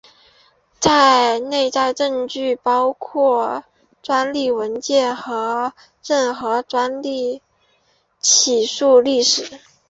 [1.51, 3.63] 内在证据包括
[4.01, 7.43] 专利文件和任何的专利
[8.19, 9.59] 起诉历史。